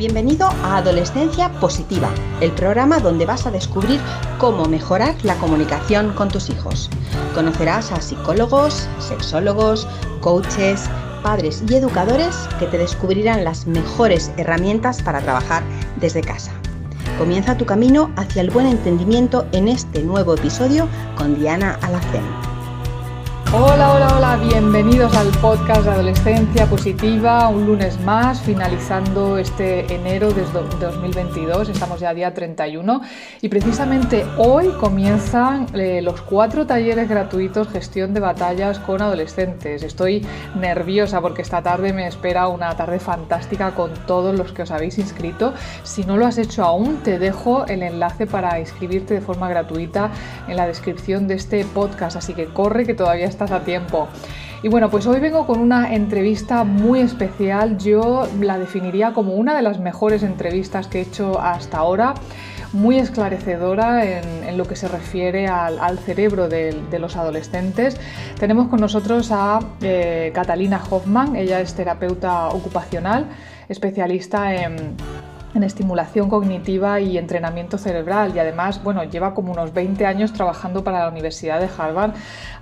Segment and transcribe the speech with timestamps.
[0.00, 2.08] Bienvenido a Adolescencia Positiva,
[2.40, 4.00] el programa donde vas a descubrir
[4.38, 6.88] cómo mejorar la comunicación con tus hijos.
[7.34, 9.86] Conocerás a psicólogos, sexólogos,
[10.22, 10.88] coaches,
[11.22, 15.62] padres y educadores que te descubrirán las mejores herramientas para trabajar
[16.00, 16.52] desde casa.
[17.18, 22.39] Comienza tu camino hacia el buen entendimiento en este nuevo episodio con Diana Alacén.
[23.52, 30.32] Hola, hola, hola, bienvenidos al podcast de Adolescencia Positiva, un lunes más, finalizando este enero
[30.32, 30.44] de
[30.78, 33.00] 2022, estamos ya día 31
[33.42, 39.82] y precisamente hoy comienzan eh, los cuatro talleres gratuitos gestión de batallas con adolescentes.
[39.82, 44.70] Estoy nerviosa porque esta tarde me espera una tarde fantástica con todos los que os
[44.70, 45.54] habéis inscrito.
[45.82, 50.12] Si no lo has hecho aún, te dejo el enlace para inscribirte de forma gratuita
[50.46, 54.08] en la descripción de este podcast, así que corre que todavía está a tiempo.
[54.62, 57.78] Y bueno, pues hoy vengo con una entrevista muy especial.
[57.78, 62.12] Yo la definiría como una de las mejores entrevistas que he hecho hasta ahora,
[62.74, 67.98] muy esclarecedora en, lo que se refiere al, cerebro de, los adolescentes.
[68.38, 73.28] Tenemos con nosotros a eh, Catalina Hoffman, ella es terapeuta ocupacional,
[73.68, 74.94] especialista en
[75.54, 80.84] en estimulación cognitiva y entrenamiento cerebral y además, bueno, lleva como unos 20 años trabajando
[80.84, 82.12] para la Universidad de Harvard,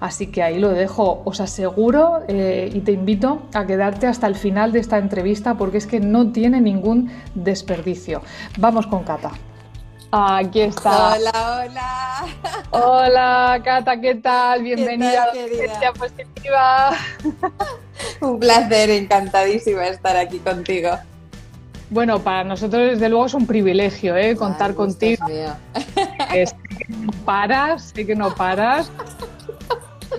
[0.00, 1.22] así que ahí lo dejo.
[1.24, 5.78] Os aseguro eh, y te invito a quedarte hasta el final de esta entrevista porque
[5.78, 8.22] es que no tiene ningún desperdicio.
[8.58, 9.32] Vamos con Cata.
[10.10, 11.16] Aquí está.
[11.16, 12.26] Hola, hola.
[12.70, 14.62] Hola, Cata, ¿qué tal?
[14.62, 16.90] Bienvenida a Positiva.
[18.20, 20.90] Un placer, encantadísima estar aquí contigo.
[21.90, 24.36] Bueno, para nosotros desde luego es un privilegio ¿eh?
[24.36, 25.26] contar contigo.
[26.34, 28.90] Es que no paras, sé que no paras.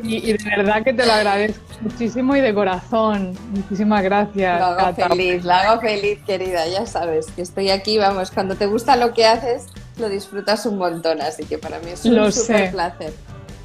[0.04, 3.38] Y, de verdad que te lo agradezco muchísimo y de corazón.
[3.52, 4.60] Muchísimas gracias.
[4.60, 6.68] Lo hago feliz, lo hago feliz, querida.
[6.68, 10.78] Ya sabes que estoy aquí, vamos, cuando te gusta lo que haces, lo disfrutas un
[10.78, 13.14] montón, así que para mí es un súper placer.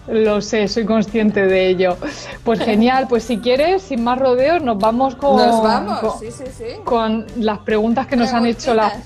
[0.06, 1.96] Lo sé, soy consciente de ello.
[2.44, 6.18] Pues genial, pues si quieres, sin más rodeos, nos vamos con, nos vamos.
[6.20, 6.64] Sí, sí, sí.
[6.84, 9.02] con las preguntas que nos han hecho las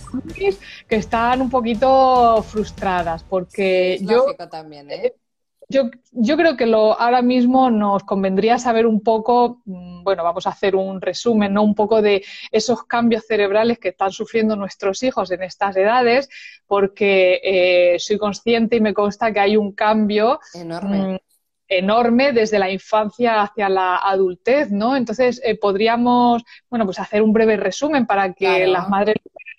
[0.88, 5.14] que están un poquito frustradas, porque yo también, ¿eh?
[5.70, 10.46] Yo, yo, creo que lo, ahora mismo nos convendría saber un poco, mm, bueno, vamos
[10.46, 11.62] a hacer un resumen, ¿no?
[11.62, 16.30] Un poco de esos cambios cerebrales que están sufriendo nuestros hijos en estas edades,
[16.66, 21.20] porque eh, soy consciente y me consta que hay un cambio enorme.
[21.68, 24.96] Enorme desde la infancia hacia la adultez, ¿no?
[24.96, 29.16] Entonces, eh, podríamos, bueno, pues hacer un breve resumen para que las madres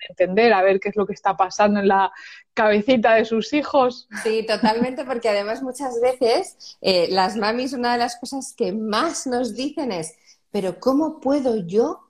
[0.09, 2.11] entender, a ver qué es lo que está pasando en la
[2.53, 4.07] cabecita de sus hijos.
[4.23, 9.27] Sí, totalmente, porque además muchas veces eh, las mamis, una de las cosas que más
[9.27, 10.15] nos dicen es,
[10.51, 12.08] pero ¿cómo puedo yo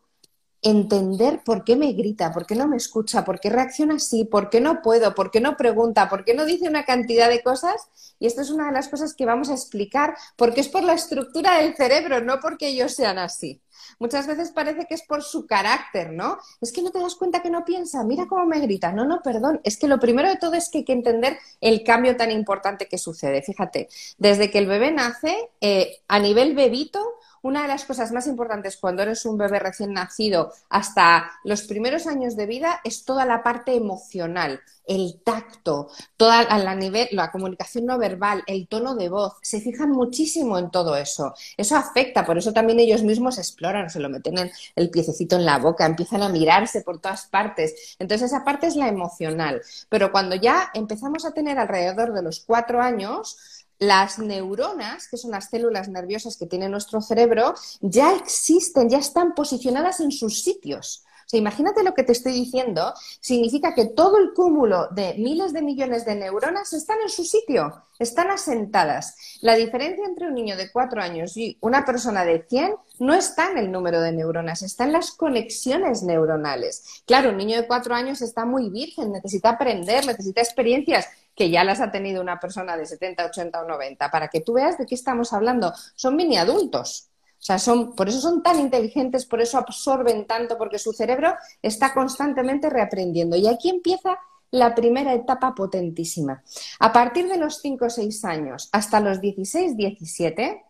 [0.61, 4.49] entender por qué me grita, por qué no me escucha, por qué reacciona así, por
[4.49, 7.89] qué no puedo, por qué no pregunta, por qué no dice una cantidad de cosas.
[8.19, 10.93] Y esto es una de las cosas que vamos a explicar, porque es por la
[10.93, 13.61] estructura del cerebro, no porque ellos sean así.
[13.97, 16.37] Muchas veces parece que es por su carácter, ¿no?
[16.61, 18.91] Es que no te das cuenta que no piensa, mira cómo me grita.
[18.91, 19.61] No, no, perdón.
[19.63, 22.87] Es que lo primero de todo es que hay que entender el cambio tan importante
[22.87, 23.41] que sucede.
[23.41, 27.05] Fíjate, desde que el bebé nace, eh, a nivel bebito,
[27.41, 32.07] una de las cosas más importantes cuando eres un bebé recién nacido hasta los primeros
[32.07, 37.85] años de vida es toda la parte emocional, el tacto, toda la, nivel, la comunicación
[37.85, 39.33] no verbal, el tono de voz.
[39.41, 41.33] Se fijan muchísimo en todo eso.
[41.57, 45.45] Eso afecta, por eso también ellos mismos exploran, se lo meten en el piececito en
[45.45, 47.95] la boca, empiezan a mirarse por todas partes.
[47.99, 49.61] Entonces esa parte es la emocional.
[49.89, 53.37] Pero cuando ya empezamos a tener alrededor de los cuatro años,
[53.79, 59.33] las neuronas, que son las células nerviosas que tiene nuestro cerebro, ya existen, ya están
[59.33, 61.05] posicionadas en sus sitios.
[61.31, 66.03] Imagínate lo que te estoy diciendo, significa que todo el cúmulo de miles de millones
[66.03, 69.15] de neuronas están en su sitio, están asentadas.
[69.41, 73.51] La diferencia entre un niño de cuatro años y una persona de 100 no está
[73.51, 77.03] en el número de neuronas, está en las conexiones neuronales.
[77.05, 81.63] Claro, un niño de cuatro años está muy virgen, necesita aprender, necesita experiencias que ya
[81.63, 84.85] las ha tenido una persona de 70, 80 o 90, para que tú veas de
[84.85, 85.73] qué estamos hablando.
[85.95, 87.09] Son mini adultos.
[87.39, 91.35] O sea, son, por eso son tan inteligentes, por eso absorben tanto, porque su cerebro
[91.61, 93.37] está constantemente reaprendiendo.
[93.37, 94.19] Y aquí empieza
[94.51, 96.43] la primera etapa potentísima.
[96.79, 100.65] A partir de los 5 o 6 años hasta los 16, 17,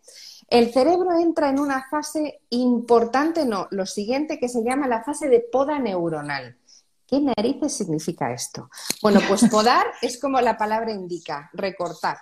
[0.48, 5.28] el cerebro entra en una fase importante, no, lo siguiente que se llama la fase
[5.28, 6.56] de poda neuronal.
[7.06, 8.70] ¿Qué narices significa esto?
[9.02, 12.18] Bueno, pues podar es como la palabra indica, recortar.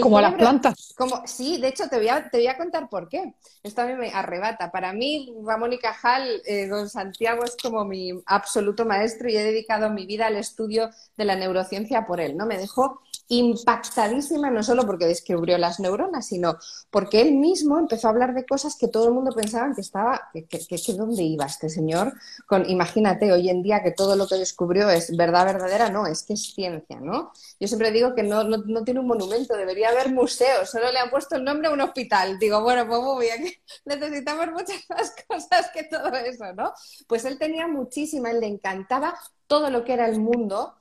[0.00, 0.94] Como las plantas.
[0.96, 3.34] Como, sí, de hecho te voy, a, te voy a contar por qué.
[3.62, 4.70] Esto a mí me arrebata.
[4.70, 9.44] Para mí, Ramón y Cajal, eh, don Santiago es como mi absoluto maestro y he
[9.44, 12.36] dedicado mi vida al estudio de la neurociencia por él.
[12.36, 12.46] ¿no?
[12.46, 16.58] Me dejó impactadísima no solo porque descubrió las neuronas, sino
[16.90, 20.28] porque él mismo empezó a hablar de cosas que todo el mundo pensaba que estaba,
[20.32, 22.12] que, que, que dónde iba este señor.
[22.46, 26.22] Con, imagínate hoy en día que todo lo que descubrió es verdad verdadera, no, es
[26.22, 27.32] que es ciencia, ¿no?
[27.58, 31.10] Yo siempre digo que no, no, tiene un monumento, debería haber museos, solo le han
[31.10, 32.38] puesto el nombre a un hospital.
[32.38, 33.52] Digo, bueno, pues muy bien,
[33.84, 36.72] necesitamos muchas más cosas que todo eso, ¿no?
[37.08, 40.74] Pues él tenía muchísima, él le encantaba todo lo que era el mundo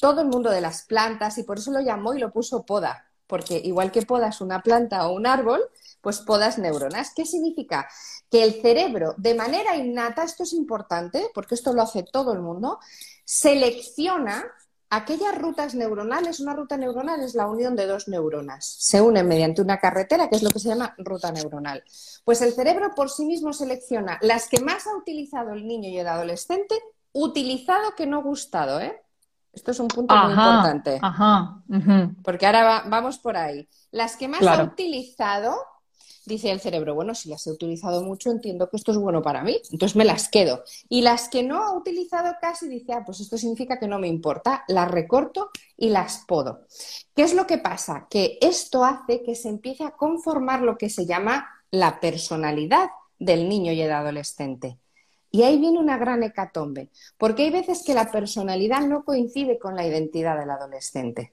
[0.00, 3.06] todo el mundo de las plantas y por eso lo llamó y lo puso poda,
[3.26, 5.60] porque igual que podas una planta o un árbol,
[6.00, 7.12] pues podas neuronas.
[7.14, 7.88] ¿Qué significa?
[8.30, 12.40] Que el cerebro, de manera innata, esto es importante, porque esto lo hace todo el
[12.40, 12.78] mundo,
[13.24, 14.44] selecciona
[14.90, 16.40] aquellas rutas neuronales.
[16.40, 18.66] Una ruta neuronal es la unión de dos neuronas.
[18.66, 21.82] Se unen mediante una carretera, que es lo que se llama ruta neuronal.
[22.24, 25.98] Pues el cerebro por sí mismo selecciona las que más ha utilizado el niño y
[25.98, 26.74] el adolescente,
[27.12, 29.00] utilizado que no gustado, ¿eh?
[29.52, 30.98] Esto es un punto muy importante.
[31.02, 31.62] Ajá,
[32.22, 33.68] Porque ahora vamos por ahí.
[33.90, 35.56] Las que más ha utilizado,
[36.30, 39.42] dice el cerebro, bueno, si las he utilizado mucho, entiendo que esto es bueno para
[39.42, 40.64] mí, entonces me las quedo.
[40.88, 44.08] Y las que no ha utilizado casi, dice, ah, pues esto significa que no me
[44.08, 46.66] importa, las recorto y las podo.
[47.14, 48.06] ¿Qué es lo que pasa?
[48.08, 52.88] Que esto hace que se empiece a conformar lo que se llama la personalidad
[53.18, 54.78] del niño y el adolescente.
[55.32, 59.76] Y ahí viene una gran hecatombe, porque hay veces que la personalidad no coincide con
[59.76, 61.32] la identidad del adolescente.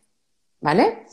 [0.59, 1.05] ¿Vale?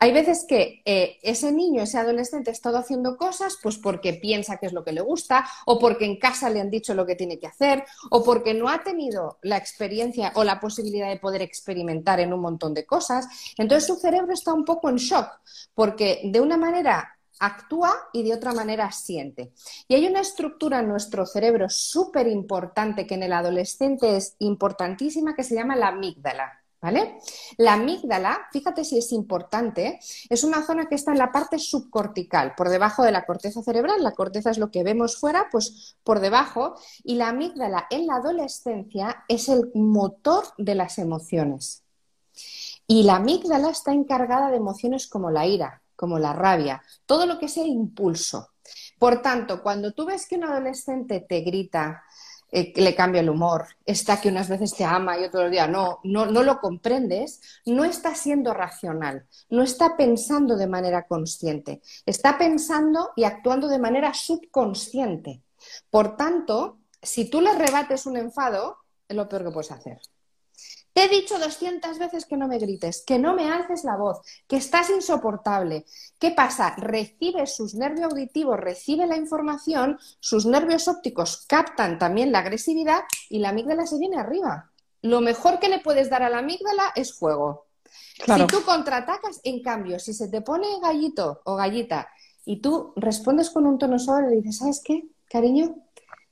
[0.00, 4.56] Hay veces que eh, ese niño, ese adolescente ha estado haciendo cosas pues porque piensa
[4.56, 7.16] que es lo que le gusta, o porque en casa le han dicho lo que
[7.16, 11.42] tiene que hacer, o porque no ha tenido la experiencia o la posibilidad de poder
[11.42, 13.26] experimentar en un montón de cosas.
[13.56, 15.28] Entonces su cerebro está un poco en shock,
[15.74, 19.52] porque de una manera actúa y de otra manera siente.
[19.88, 25.34] Y hay una estructura en nuestro cerebro súper importante que en el adolescente es importantísima
[25.34, 26.57] que se llama la amígdala.
[26.80, 27.18] ¿Vale?
[27.56, 29.98] La amígdala, fíjate si es importante,
[30.28, 34.04] es una zona que está en la parte subcortical, por debajo de la corteza cerebral.
[34.04, 36.76] La corteza es lo que vemos fuera, pues por debajo.
[37.02, 41.82] Y la amígdala en la adolescencia es el motor de las emociones.
[42.86, 47.40] Y la amígdala está encargada de emociones como la ira, como la rabia, todo lo
[47.40, 48.50] que sea impulso.
[48.98, 52.04] Por tanto, cuando tú ves que un adolescente te grita,
[52.50, 56.00] eh, le cambia el humor, está que unas veces te ama y otros días no,
[56.04, 62.38] no, no lo comprendes, no está siendo racional, no está pensando de manera consciente, está
[62.38, 65.42] pensando y actuando de manera subconsciente.
[65.90, 69.98] Por tanto, si tú le rebates un enfado, es lo peor que puedes hacer.
[70.98, 74.18] Te he dicho 200 veces que no me grites, que no me alces la voz,
[74.48, 75.86] que estás insoportable.
[76.18, 76.74] ¿Qué pasa?
[76.76, 83.38] Recibe sus nervios auditivos, recibe la información, sus nervios ópticos captan también la agresividad y
[83.38, 84.72] la amígdala se viene arriba.
[85.02, 87.66] Lo mejor que le puedes dar a la amígdala es fuego.
[88.16, 92.08] Si tú contraatacas, en cambio, si se te pone gallito o gallita
[92.44, 95.76] y tú respondes con un tono suave, le dices, ¿sabes qué, cariño?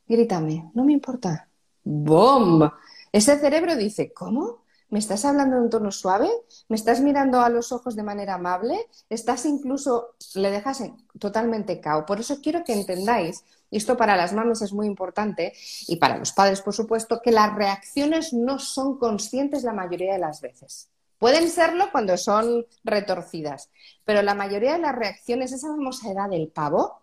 [0.09, 1.47] Grítame, no me importa.
[1.85, 2.69] ¡Bom!
[3.17, 4.67] Ese cerebro dice, ¿cómo?
[4.91, 6.29] ¿Me estás hablando en un tono suave?
[6.69, 8.91] ¿Me estás mirando a los ojos de manera amable?
[9.09, 10.83] ¿Estás incluso, le dejas
[11.19, 12.05] totalmente cao?
[12.05, 15.55] Por eso quiero que entendáis, y esto para las manos es muy importante,
[15.89, 20.19] y para los padres, por supuesto, que las reacciones no son conscientes la mayoría de
[20.19, 20.91] las veces.
[21.17, 23.70] Pueden serlo cuando son retorcidas,
[24.05, 27.01] pero la mayoría de las reacciones, esa famosa edad del pavo,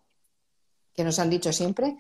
[0.93, 1.97] que nos han dicho siempre,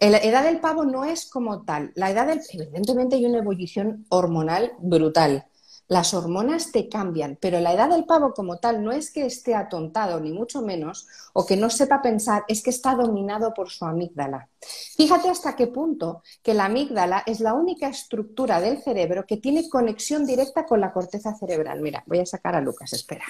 [0.00, 1.92] la edad del pavo no es como tal.
[1.94, 2.40] La edad del...
[2.52, 5.46] Evidentemente hay una ebullición hormonal brutal.
[5.86, 9.54] Las hormonas te cambian, pero la edad del pavo como tal no es que esté
[9.54, 13.84] atontado, ni mucho menos, o que no sepa pensar, es que está dominado por su
[13.84, 14.48] amígdala.
[14.96, 19.68] Fíjate hasta qué punto que la amígdala es la única estructura del cerebro que tiene
[19.68, 21.82] conexión directa con la corteza cerebral.
[21.82, 23.24] Mira, voy a sacar a Lucas, espera.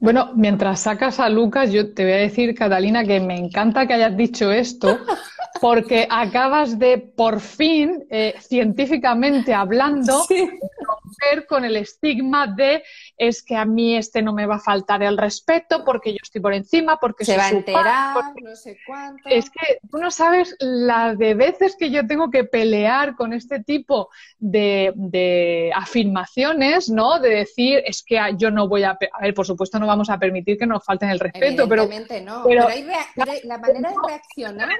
[0.00, 3.92] Bueno, mientras sacas a Lucas, yo te voy a decir, Catalina, que me encanta que
[3.92, 4.98] hayas dicho esto,
[5.60, 10.24] porque acabas de, por fin, eh, científicamente hablando,
[11.20, 12.82] romper con el estigma de
[13.16, 16.40] es que a mí este no me va a faltar el respeto porque yo estoy
[16.40, 19.28] por encima, porque se va a enterar, no sé cuánto.
[19.28, 23.62] Es que tú no sabes la de veces que yo tengo que pelear con este
[23.62, 27.18] tipo de, afirmaciones, ¿no?
[27.18, 28.90] De decir, es que yo no voy a...
[29.12, 31.88] A ver, por supuesto no vamos a permitir que nos falten el respeto, pero...
[32.22, 32.44] No.
[32.46, 32.84] pero, hay
[33.44, 34.78] la manera de reaccionar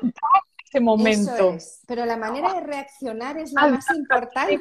[0.71, 1.57] ese momento.
[1.87, 4.61] Pero la manera de reaccionar es la más importante.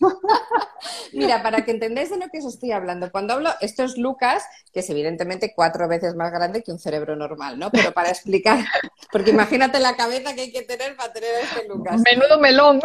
[1.12, 4.44] Mira, para que entendáis de lo que os estoy hablando, cuando hablo, esto es Lucas,
[4.72, 7.70] que es evidentemente cuatro veces más grande que un cerebro normal, ¿no?
[7.70, 8.58] Pero para explicar,
[9.12, 12.02] porque imagínate la cabeza que hay que tener para tener a este Lucas.
[12.04, 12.80] Menudo melón.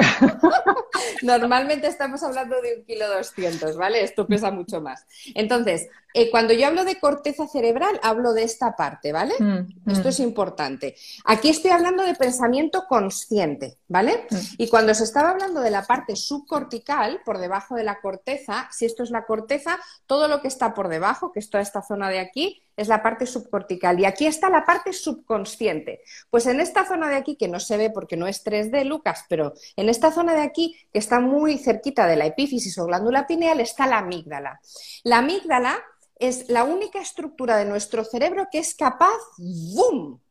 [1.22, 4.04] Normalmente estamos hablando de un kilo doscientos, ¿vale?
[4.04, 5.06] Esto pesa mucho más.
[5.36, 9.34] Entonces, eh, cuando yo hablo de corteza cerebral, hablo de esta parte, ¿vale?
[9.40, 10.10] Mm, Esto mm.
[10.10, 10.96] es importante.
[11.26, 14.26] Aquí estoy hablando de pensamiento consciente, ¿vale?
[14.30, 14.36] Mm.
[14.58, 18.86] Y cuando se estaba hablando de la parte subcortical, por debajo de la corteza, si
[18.86, 22.10] esto es la corteza, todo lo que está por debajo, que es toda esta zona
[22.10, 24.00] de aquí, es la parte subcortical.
[24.00, 26.02] Y aquí está la parte subconsciente.
[26.30, 29.26] Pues en esta zona de aquí, que no se ve porque no es 3D, Lucas,
[29.30, 33.28] pero en esta zona de aquí, que está muy cerquita de la epífisis o glándula
[33.28, 34.60] pineal, está la amígdala.
[35.04, 35.82] La amígdala
[36.22, 40.22] es la única estructura de nuestro cerebro que es capaz, ¡boom!,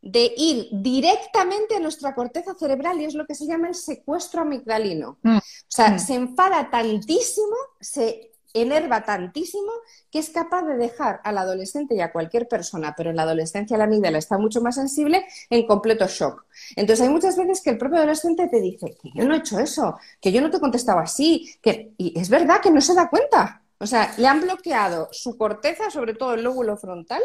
[0.00, 4.42] de ir directamente a nuestra corteza cerebral y es lo que se llama el secuestro
[4.42, 5.18] amigdalino.
[5.22, 5.36] Mm.
[5.36, 5.98] O sea, mm.
[5.98, 9.70] se enfada tantísimo, se enerva tantísimo
[10.10, 13.76] que es capaz de dejar al adolescente y a cualquier persona, pero en la adolescencia
[13.76, 16.46] la amígdala está mucho más sensible, en completo shock.
[16.74, 19.58] Entonces hay muchas veces que el propio adolescente te dice que yo no he hecho
[19.58, 22.94] eso, que yo no te he contestado así, que y es verdad que no se
[22.94, 23.62] da cuenta.
[23.78, 27.22] O sea, le han bloqueado su corteza, sobre todo el lóbulo frontal,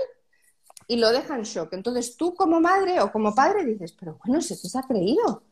[0.88, 1.74] y lo deja en shock.
[1.74, 5.44] Entonces tú como madre o como padre dices, pero bueno, se te ha creído.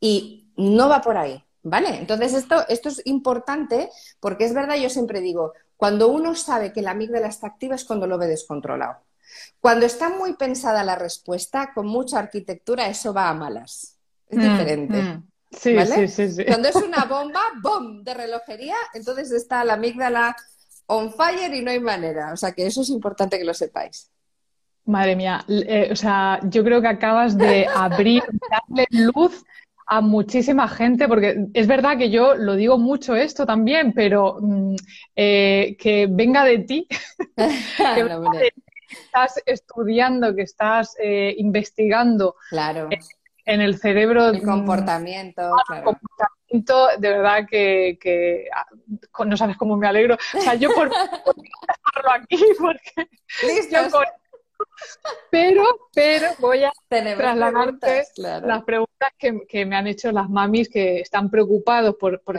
[0.00, 1.96] Y no va por ahí, ¿vale?
[1.96, 6.82] Entonces esto, esto es importante porque es verdad, yo siempre digo, cuando uno sabe que
[6.82, 8.98] la amígdala está activa es cuando lo ve descontrolado.
[9.60, 13.96] Cuando está muy pensada la respuesta, con mucha arquitectura, eso va a malas.
[14.28, 15.02] Es mm, diferente.
[15.02, 15.31] Mm.
[15.58, 15.76] Sí,
[16.08, 18.02] sí, sí, Cuando es una bomba, ¡bom!
[18.02, 20.34] de relojería, entonces está la amígdala
[20.86, 22.32] on fire y no hay manera.
[22.32, 24.10] O sea que eso es importante que lo sepáis.
[24.84, 29.44] Madre mía, eh, o sea, yo creo que acabas de abrir, darle luz
[29.86, 34.74] a muchísima gente, porque es verdad que yo lo digo mucho esto también, pero mm,
[35.14, 36.88] eh, que venga de ti,
[37.36, 38.52] que,
[38.90, 42.36] estás estudiando, que estás eh, investigando.
[42.50, 42.88] Claro
[43.44, 44.28] en el cerebro.
[44.28, 45.52] El comportamiento.
[45.66, 45.84] claro.
[45.84, 48.66] comportamiento, de verdad que, ah,
[49.24, 50.16] no sabes cómo me alegro.
[50.34, 53.08] O sea, yo por, dejarlo aquí, porque
[55.30, 61.30] pero, pero voy a trasladarte las preguntas que, me han hecho las mamis que están
[61.30, 62.36] preocupados por, por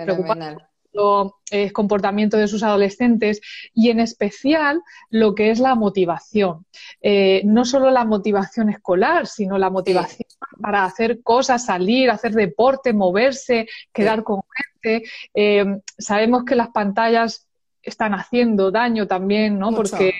[1.51, 3.41] el comportamiento de sus adolescentes
[3.73, 6.65] y en especial lo que es la motivación.
[7.01, 10.27] Eh, no solo la motivación escolar, sino la motivación
[10.61, 14.41] para hacer cosas, salir, hacer deporte, moverse, quedar con
[14.81, 15.09] gente.
[15.33, 15.65] Eh,
[15.97, 17.47] sabemos que las pantallas
[17.83, 19.71] están haciendo daño también, ¿no?
[19.71, 20.13] Porque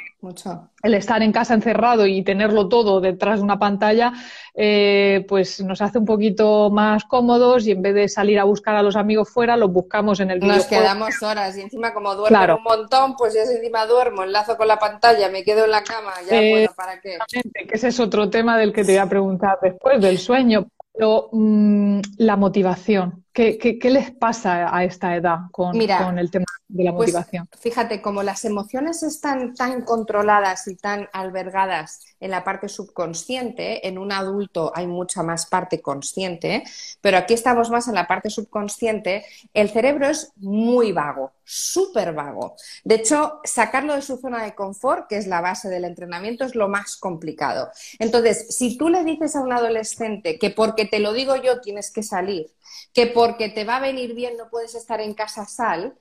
[0.84, 4.14] el estar en casa encerrado y tenerlo todo detrás de una pantalla,
[4.54, 8.76] eh, pues nos hace un poquito más cómodos y en vez de salir a buscar
[8.76, 12.58] a los amigos fuera, los buscamos en el Nos quedamos horas y encima como duermo
[12.58, 16.14] un montón, pues ya encima duermo, enlazo con la pantalla, me quedo en la cama,
[16.30, 17.18] ya eh, bueno, ¿para qué?
[17.32, 20.68] Que ese es otro tema del que te voy a preguntar después, del sueño.
[20.96, 26.46] Pero mm, la motivación, ¿qué, ¿qué, les pasa a esta edad con, con el tema
[26.68, 27.50] de la pues, motivación?
[27.60, 33.98] fíjate, como las emociones están tan controladas y tan albergadas en la parte subconsciente, en
[33.98, 36.64] un adulto hay mucha más parte consciente,
[37.02, 42.56] pero aquí estamos más en la parte subconsciente, el cerebro es muy vago, súper vago.
[42.84, 46.56] De hecho, sacarlo de su zona de confort, que es la base del entrenamiento, es
[46.56, 47.70] lo más complicado.
[48.00, 51.92] Entonces, si tú le dices a un adolescente que porque te lo digo yo tienes
[51.92, 52.52] que salir,
[52.94, 55.98] que porque te va a venir bien no puedes estar en casa sal,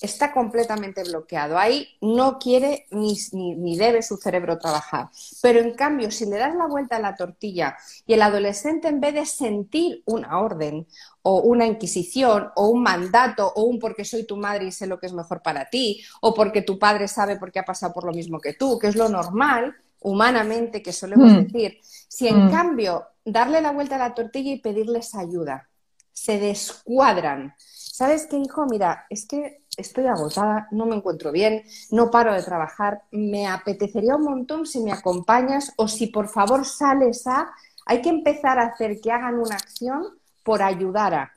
[0.00, 1.58] está completamente bloqueado.
[1.58, 5.08] Ahí no quiere ni, ni, debe su cerebro trabajar.
[5.40, 9.00] Pero en cambio, si le das la vuelta a la tortilla y el adolescente en
[9.00, 10.86] vez de sentir una orden
[11.22, 14.98] o una inquisición o un mandato o un porque soy tu madre y sé lo
[14.98, 18.04] que es mejor para ti o porque tu padre sabe por qué ha pasado por
[18.04, 21.44] lo mismo que tú, que es lo normal humanamente que solemos mm.
[21.44, 22.50] decir, si en mm.
[22.50, 25.70] cambio darle la vuelta a la tortilla y pedirles ayuda,
[26.14, 27.54] se descuadran.
[27.58, 28.64] ¿Sabes qué, hijo?
[28.66, 34.16] Mira, es que estoy agotada, no me encuentro bien, no paro de trabajar, me apetecería
[34.16, 37.52] un montón si me acompañas o si por favor sales a...
[37.86, 40.02] Hay que empezar a hacer que hagan una acción
[40.42, 41.32] por ayudar a...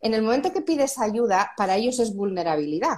[0.00, 2.96] En el momento que pides ayuda, para ellos es vulnerabilidad.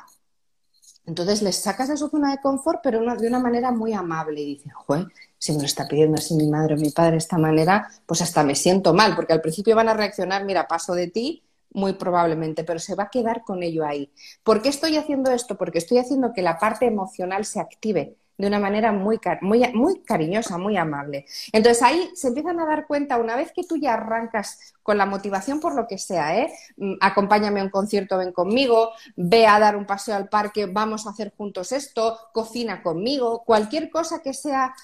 [1.06, 4.40] Entonces les sacas de su zona de confort, pero de una manera muy amable.
[4.40, 5.06] Y dicen, joder,
[5.38, 8.22] si me lo está pidiendo así mi madre o mi padre de esta manera, pues
[8.22, 11.42] hasta me siento mal, porque al principio van a reaccionar, mira, paso de ti
[11.74, 14.10] muy probablemente, pero se va a quedar con ello ahí.
[14.42, 15.56] ¿Por qué estoy haciendo esto?
[15.58, 20.00] Porque estoy haciendo que la parte emocional se active, de una manera muy, muy, muy
[20.02, 21.26] cariñosa, muy amable.
[21.52, 25.06] Entonces ahí se empiezan a dar cuenta, una vez que tú ya arrancas con la
[25.06, 26.52] motivación por lo que sea, ¿eh?
[26.76, 31.06] Mm, acompáñame a un concierto, ven conmigo, ve a dar un paseo al parque, vamos
[31.06, 34.74] a hacer juntos esto, cocina conmigo, cualquier cosa que sea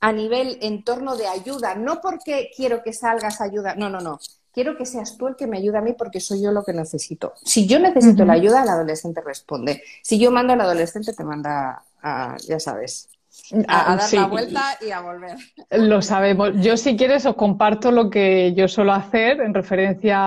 [0.00, 4.18] a nivel entorno de ayuda, no porque quiero que salgas ayuda, no, no, no.
[4.52, 6.72] Quiero que seas tú el que me ayude a mí porque soy yo lo que
[6.72, 7.34] necesito.
[7.44, 9.80] Si yo necesito la ayuda, el adolescente responde.
[10.02, 13.08] Si yo mando al adolescente, te manda a, ya sabes,
[13.66, 15.36] a, dar la vuelta y a volver.
[15.70, 16.52] Lo sabemos.
[16.56, 20.18] Yo, si quieres, os comparto lo que yo suelo hacer en referencia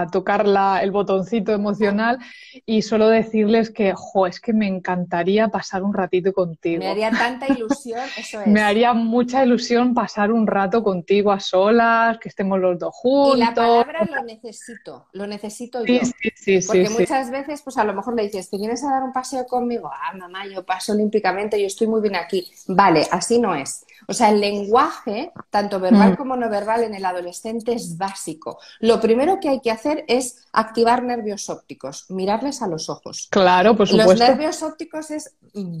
[0.00, 0.46] a tocar
[0.82, 2.18] el botoncito emocional
[2.66, 6.80] y suelo decirles que, jo, es que me encantaría pasar un ratito contigo.
[6.80, 8.46] Me haría tanta ilusión, eso es.
[8.46, 13.36] me haría mucha ilusión pasar un rato contigo a solas, que estemos los dos juntos.
[13.36, 16.00] Y la palabra lo necesito, lo necesito yo.
[16.04, 16.66] Sí, sí, sí.
[16.66, 19.46] Porque muchas veces, pues a lo mejor le dices, ¿te vienes a dar un paseo
[19.46, 19.90] conmigo?
[19.92, 23.84] Ah, mamá, yo paso olímpicamente, yo estoy muy bien aquí Vale, así no es.
[24.06, 26.16] O sea, el lenguaje, tanto verbal mm.
[26.16, 28.58] como no verbal, en el adolescente es básico.
[28.80, 33.28] Lo primero que hay que hacer es activar nervios ópticos, mirarles a los ojos.
[33.30, 34.12] Claro, por supuesto.
[34.12, 35.34] Los nervios ópticos es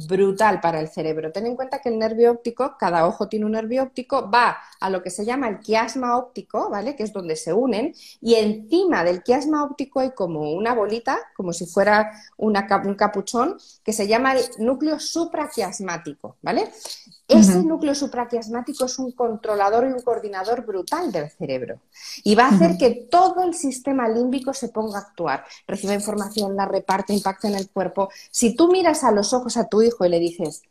[0.08, 1.32] brutal para el cerebro.
[1.32, 4.90] Ten en cuenta que el nervio óptico, cada ojo tiene un nervio óptico, va a
[4.90, 6.96] lo que se llama el quiasma óptico, ¿vale?
[6.96, 11.52] Que es donde se unen, y encima del quiasma óptico hay como una bolita, como
[11.52, 12.54] si fuera un
[12.96, 16.70] capuchón, que se llama el núcleo supraquiasmático, ¿vale?
[17.28, 18.09] Ese núcleo supraquiasmático
[18.84, 21.80] es un controlador y un coordinador brutal del cerebro
[22.24, 26.56] y va a hacer que todo el sistema límbico se ponga a actuar, reciba información,
[26.56, 28.10] la reparte, impacta en el cuerpo.
[28.30, 30.62] Si tú miras a los ojos a tu hijo y le dices,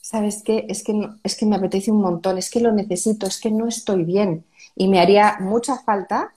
[0.00, 0.66] ¿sabes qué?
[0.68, 3.66] Es que, es que me apetece un montón, es que lo necesito, es que no
[3.66, 6.32] estoy bien y me haría mucha falta,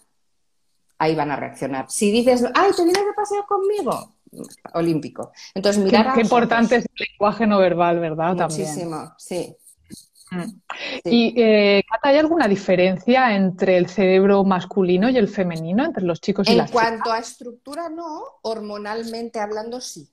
[0.98, 1.90] ahí van a reaccionar.
[1.90, 4.14] Si dices, ay, ¿te vienes de paseo conmigo?
[4.74, 5.32] Olímpico.
[5.54, 8.36] Entonces, mirar Qué, importante es el lenguaje no verbal, ¿verdad?
[8.36, 9.56] Muchísimo, sí.
[10.32, 10.62] Mm.
[11.04, 16.48] Y, eh, ¿hay alguna diferencia entre el cerebro masculino y el femenino, entre los chicos
[16.48, 16.84] y en las chicas?
[16.84, 20.10] En cuanto a estructura, no, hormonalmente hablando, sí.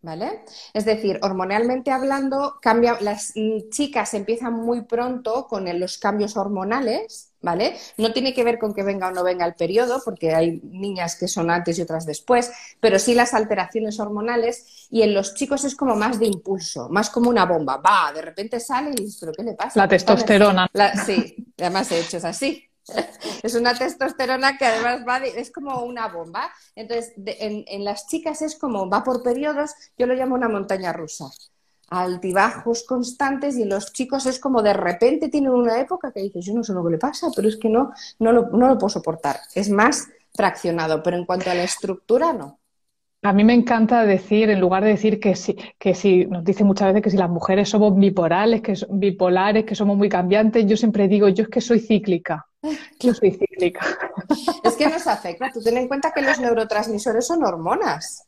[0.00, 0.44] ¿Vale?
[0.72, 3.34] Es decir, hormonalmente hablando, cambia, las
[3.70, 7.76] chicas empiezan muy pronto con los cambios hormonales, ¿vale?
[7.96, 11.16] No tiene que ver con que venga o no venga el periodo, porque hay niñas
[11.16, 15.64] que son antes y otras después, pero sí las alteraciones hormonales y en los chicos
[15.64, 17.78] es como más de impulso, más como una bomba.
[17.78, 19.80] Va, de repente sale y dices, ¿pero qué le pasa?
[19.80, 20.70] La testosterona.
[21.06, 22.67] sí, además de hecho es así.
[23.42, 26.50] es una testosterona que además va es como una bomba.
[26.74, 31.26] Entonces, en, las chicas es como va por periodos, yo lo llamo una montaña rusa.
[31.90, 36.44] Altibajos constantes y en los chicos es como de repente tienen una época que dices,
[36.44, 38.78] yo no sé lo que le pasa, pero es que no, no, lo, no lo
[38.78, 39.40] puedo soportar.
[39.54, 42.57] Es más traccionado, pero en cuanto a la estructura, no.
[43.22, 46.68] A mí me encanta decir, en lugar de decir que si, que si nos dicen
[46.68, 50.76] muchas veces que si las mujeres somos bipolares, que bipolares, que somos muy cambiantes, yo
[50.76, 52.46] siempre digo, yo es que soy cíclica.
[53.00, 53.86] Yo soy cíclica.
[54.64, 55.48] Es que nos afecta.
[55.52, 58.27] Tú ten en cuenta que los neurotransmisores son hormonas.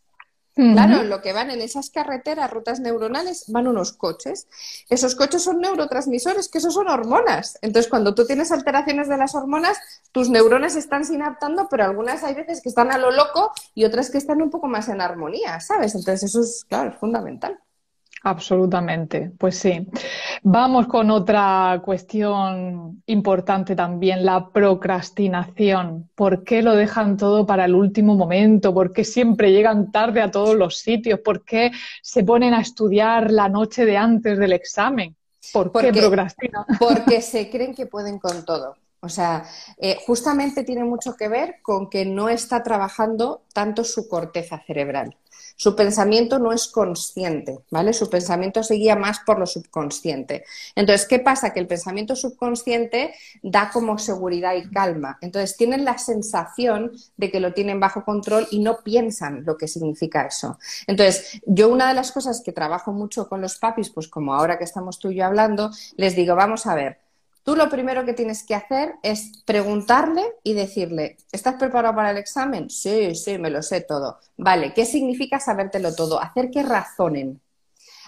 [0.55, 4.49] Claro, lo que van en esas carreteras, rutas neuronales, van unos coches.
[4.89, 7.59] Esos coches son neurotransmisores, que esos son hormonas.
[7.63, 9.79] Entonces, cuando tú tienes alteraciones de las hormonas,
[10.13, 14.11] tus neuronas están sinaptando, pero algunas hay veces que están a lo loco y otras
[14.11, 15.95] que están un poco más en armonía, ¿sabes?
[15.95, 17.59] Entonces, eso es, claro, es fundamental.
[18.23, 19.89] Absolutamente, pues sí.
[20.42, 26.09] Vamos con otra cuestión importante también, la procrastinación.
[26.14, 28.72] ¿Por qué lo dejan todo para el último momento?
[28.72, 31.20] ¿Por qué siempre llegan tarde a todos los sitios?
[31.20, 31.70] ¿Por qué
[32.03, 35.14] se ponen a estudiar la noche de antes del examen?
[35.53, 36.64] ¿Por qué procrastinan?
[36.79, 38.76] Porque se creen que pueden con todo.
[39.03, 39.44] O sea,
[39.79, 45.16] eh, justamente tiene mucho que ver con que no está trabajando tanto su corteza cerebral.
[45.61, 47.92] Su pensamiento no es consciente, ¿vale?
[47.92, 50.42] Su pensamiento se guía más por lo subconsciente.
[50.75, 51.53] Entonces, ¿qué pasa?
[51.53, 55.18] Que el pensamiento subconsciente da como seguridad y calma.
[55.20, 59.68] Entonces, tienen la sensación de que lo tienen bajo control y no piensan lo que
[59.68, 60.59] significa eso.
[60.87, 64.57] Entonces, yo una de las cosas que trabajo mucho con los papis, pues como ahora
[64.57, 67.01] que estamos tú y yo hablando, les digo, vamos a ver,
[67.51, 72.17] Tú lo primero que tienes que hacer es preguntarle y decirle, ¿estás preparado para el
[72.17, 72.71] examen?
[72.71, 74.21] Sí, sí, me lo sé todo.
[74.37, 76.23] Vale, ¿qué significa sabértelo todo?
[76.23, 77.41] Hacer que razonen.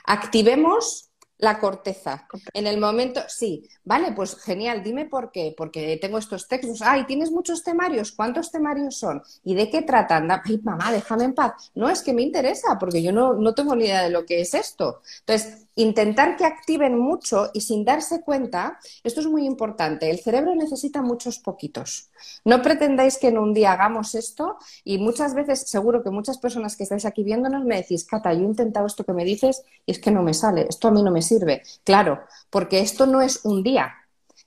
[0.05, 2.29] Activemos la corteza.
[2.53, 6.81] En el momento, sí, vale, pues genial, dime por qué, porque tengo estos textos.
[6.81, 8.13] Ay, ¿tienes muchos temarios?
[8.13, 9.21] ¿Cuántos temarios son?
[9.43, 10.31] ¿Y de qué tratan?
[10.31, 11.73] Ay, mamá, déjame en paz.
[11.75, 14.41] No, es que me interesa, porque yo no, no tengo ni idea de lo que
[14.41, 15.03] es esto.
[15.19, 20.55] Entonces, intentar que activen mucho y sin darse cuenta, esto es muy importante, el cerebro
[20.55, 22.11] necesita muchos poquitos.
[22.45, 26.77] No pretendáis que en un día hagamos esto y muchas veces, seguro que muchas personas
[26.77, 29.93] que estáis aquí viéndonos me decís, Cata, yo he intentado esto que me dices y
[29.93, 31.63] es que no me sale, esto a mí no me sirve.
[31.85, 33.95] Claro, porque esto no es un día,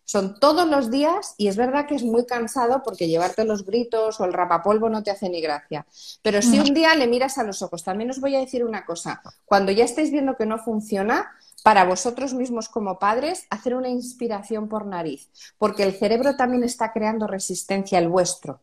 [0.05, 4.19] son todos los días y es verdad que es muy cansado porque llevarte los gritos
[4.19, 5.85] o el rapapolvo no te hace ni gracia.
[6.21, 8.85] Pero si un día le miras a los ojos, también os voy a decir una
[8.85, 11.31] cosa, cuando ya estéis viendo que no funciona,
[11.65, 16.93] para vosotros mismos como padres, hacer una inspiración por nariz, porque el cerebro también está
[16.93, 18.61] creando resistencia al vuestro.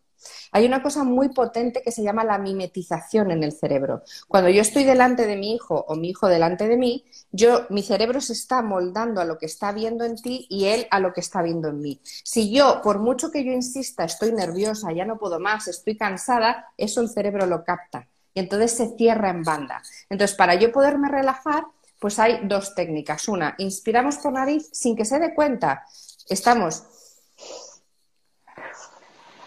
[0.52, 4.02] Hay una cosa muy potente que se llama la mimetización en el cerebro.
[4.28, 7.82] Cuando yo estoy delante de mi hijo o mi hijo delante de mí, yo, mi
[7.82, 11.12] cerebro se está moldando a lo que está viendo en ti y él a lo
[11.12, 12.00] que está viendo en mí.
[12.04, 16.66] Si yo, por mucho que yo insista, estoy nerviosa, ya no puedo más, estoy cansada,
[16.76, 19.82] eso el cerebro lo capta y entonces se cierra en banda.
[20.08, 21.64] Entonces, para yo poderme relajar,
[22.00, 23.28] pues hay dos técnicas.
[23.28, 25.85] Una, inspiramos por nariz sin que se dé cuenta.
[26.28, 26.85] Estamos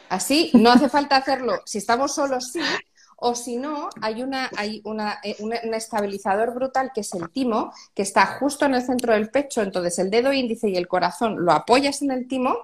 [0.10, 1.62] Así, no hace falta hacerlo.
[1.66, 2.62] Si estamos solos, sí.
[3.18, 7.72] O si no, hay, una, hay una, eh, un, estabilizador brutal que es el timo,
[7.94, 9.62] que está justo en el centro del pecho.
[9.62, 12.58] Entonces, el dedo índice y el corazón lo apoyas en el timo.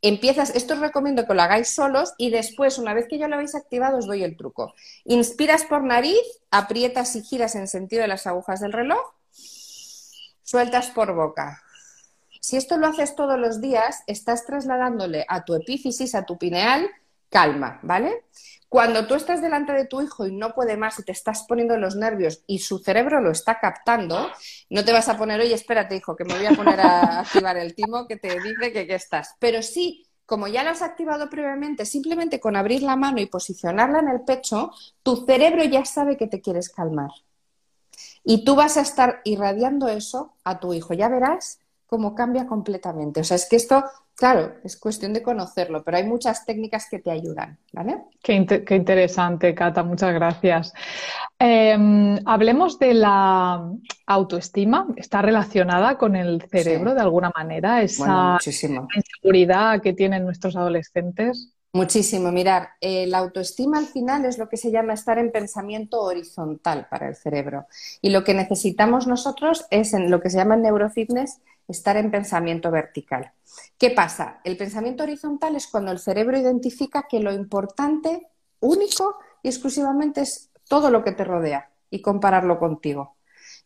[0.00, 3.34] Empiezas, esto os recomiendo que lo hagáis solos y después, una vez que ya lo
[3.34, 4.74] habéis activado, os doy el truco.
[5.04, 9.14] Inspiras por nariz, aprietas y giras en sentido de las agujas del reloj,
[10.42, 11.62] sueltas por boca.
[12.44, 16.90] Si esto lo haces todos los días, estás trasladándole a tu epífisis, a tu pineal,
[17.30, 18.26] calma, ¿vale?
[18.68, 21.78] Cuando tú estás delante de tu hijo y no puede más y te estás poniendo
[21.78, 24.30] los nervios y su cerebro lo está captando,
[24.68, 27.56] no te vas a poner, oye, espérate, hijo, que me voy a poner a activar
[27.56, 29.36] el timo que te dice que, que estás.
[29.38, 34.00] Pero sí, como ya lo has activado previamente, simplemente con abrir la mano y posicionarla
[34.00, 34.70] en el pecho,
[35.02, 37.10] tu cerebro ya sabe que te quieres calmar.
[38.22, 40.92] Y tú vas a estar irradiando eso a tu hijo.
[40.92, 41.58] Ya verás
[41.94, 43.20] cómo cambia completamente.
[43.20, 43.84] O sea, es que esto,
[44.16, 47.98] claro, es cuestión de conocerlo, pero hay muchas técnicas que te ayudan, ¿vale?
[48.20, 50.72] Qué, interesante, Cata, muchas gracias.
[51.38, 53.70] Em, hablemos de la
[54.06, 54.88] autoestima.
[54.96, 57.80] ¿Está relacionada con el cerebro de alguna manera?
[57.80, 61.54] Esa inseguridad que tienen nuestros adolescentes.
[61.72, 62.32] Muchísimo.
[62.32, 66.88] Mirar, eh, la autoestima al final es lo que se llama estar en pensamiento horizontal
[66.90, 67.66] para el cerebro.
[68.00, 72.70] Y lo que necesitamos nosotros es en lo que se llama neurofitness estar en pensamiento
[72.70, 73.32] vertical.
[73.78, 74.40] ¿Qué pasa?
[74.44, 78.28] El pensamiento horizontal es cuando el cerebro identifica que lo importante,
[78.60, 83.16] único y exclusivamente es todo lo que te rodea y compararlo contigo.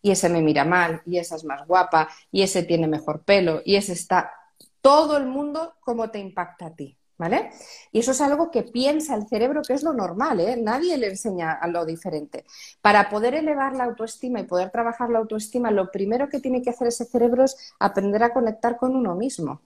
[0.03, 3.63] Y ese me mira mal, y esa es más guapa, y ese tiene mejor pelo,
[3.65, 4.33] y ese está
[4.81, 6.98] todo el mundo como te impacta a ti.
[7.19, 7.51] ¿Vale?
[7.91, 10.57] Y eso es algo que piensa el cerebro que es lo normal, ¿eh?
[10.57, 12.45] Nadie le enseña a lo diferente.
[12.81, 16.71] Para poder elevar la autoestima y poder trabajar la autoestima, lo primero que tiene que
[16.71, 19.63] hacer ese cerebro es aprender a conectar con uno mismo.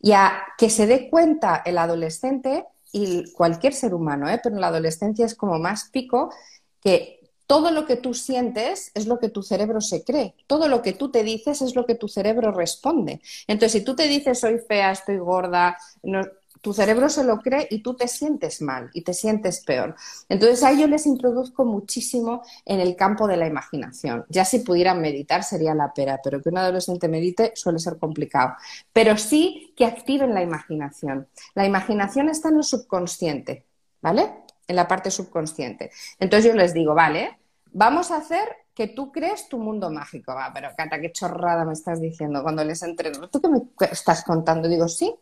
[0.00, 4.38] Y a que se dé cuenta el adolescente y cualquier ser humano, ¿eh?
[4.42, 6.32] pero en la adolescencia es como más pico,
[6.80, 10.34] que todo lo que tú sientes es lo que tu cerebro se cree.
[10.46, 13.20] Todo lo que tú te dices es lo que tu cerebro responde.
[13.46, 16.22] Entonces, si tú te dices soy fea, estoy gorda, no,
[16.62, 19.96] tu cerebro se lo cree y tú te sientes mal y te sientes peor.
[20.28, 24.24] Entonces a ellos les introduzco muchísimo en el campo de la imaginación.
[24.28, 28.54] Ya si pudieran meditar sería la pera, pero que un adolescente medite suele ser complicado.
[28.92, 31.26] Pero sí que activen la imaginación.
[31.54, 33.66] La imaginación está en el subconsciente,
[34.00, 34.32] ¿vale?
[34.68, 35.90] En la parte subconsciente.
[36.20, 37.38] Entonces yo les digo, vale,
[37.72, 40.32] vamos a hacer que tú crees tu mundo mágico.
[40.32, 43.28] Va, pero Cata, qué chorrada me estás diciendo cuando les entreno.
[43.28, 44.68] ¿Tú qué me estás contando?
[44.68, 45.12] Digo, sí,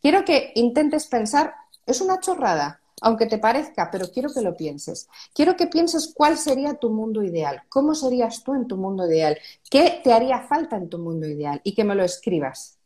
[0.00, 1.54] Quiero que intentes pensar,
[1.86, 5.08] es una chorrada, aunque te parezca, pero quiero que lo pienses.
[5.34, 9.38] Quiero que pienses cuál sería tu mundo ideal, cómo serías tú en tu mundo ideal,
[9.70, 12.78] qué te haría falta en tu mundo ideal y que me lo escribas.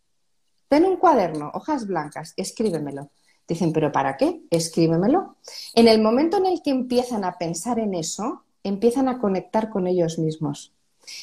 [0.69, 3.11] Ten un cuaderno, hojas blancas, escríbemelo.
[3.47, 4.43] Dicen, ¿pero para qué?
[4.51, 5.37] Escríbemelo.
[5.75, 9.87] En el momento en el que empiezan a pensar en eso, empiezan a conectar con
[9.87, 10.75] ellos mismos.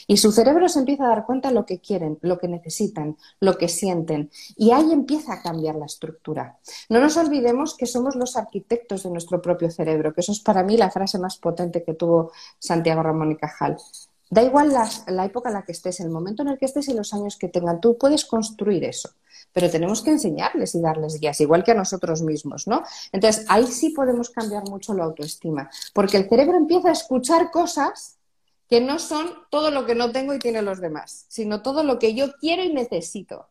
[0.07, 3.17] Y su cerebro se empieza a dar cuenta de lo que quieren, lo que necesitan,
[3.39, 4.29] lo que sienten.
[4.55, 6.59] Y ahí empieza a cambiar la estructura.
[6.89, 10.63] No nos olvidemos que somos los arquitectos de nuestro propio cerebro, que eso es para
[10.63, 13.77] mí la frase más potente que tuvo Santiago Ramón y Cajal.
[14.29, 14.73] Da igual
[15.07, 17.37] la época en la que estés, el momento en el que estés y los años
[17.37, 19.09] que tengan, tú puedes construir eso
[19.55, 22.83] pero tenemos que enseñarles y darles guías, igual que a nosotros mismos, ¿no?
[23.13, 28.17] Entonces, ahí sí podemos cambiar mucho la autoestima, porque el cerebro empieza a escuchar cosas
[28.69, 31.99] que no son todo lo que no tengo y tienen los demás, sino todo lo
[31.99, 33.47] que yo quiero y necesito.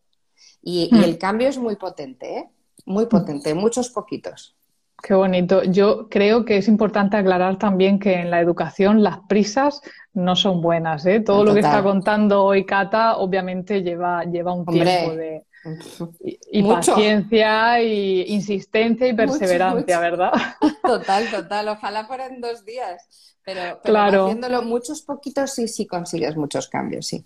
[0.63, 1.05] Y, hmm.
[1.05, 2.49] el cambio es muy potente, ¿eh?
[2.87, 4.57] muy potente, muchos poquitos.
[5.03, 5.63] Qué bonito.
[5.65, 9.83] Yo creo que es importante aclarar también que en la educación las prisas
[10.15, 11.05] no son buenas.
[11.05, 11.21] ¿eh?
[11.21, 15.45] Todo lo que está contando hoy Cata obviamente lleva, lleva un tiempo de
[16.51, 20.33] y, paciencia, y insistencia y perseverancia, ¿verdad?
[20.83, 21.69] Total, total.
[21.69, 23.34] Ojalá fueran dos días.
[23.45, 24.25] Pero, claro.
[24.27, 27.25] haciéndolo muchos poquitos sí, sí consigues muchos cambios, sí.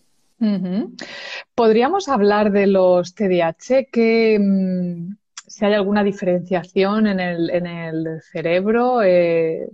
[1.55, 8.23] Podríamos hablar de los TDAH, que mm, si hay alguna diferenciación en el, en el
[8.33, 9.03] cerebro.
[9.03, 9.69] Eh,